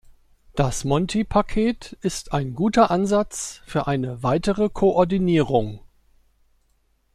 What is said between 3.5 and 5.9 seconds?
für eine weitere Koordinierung.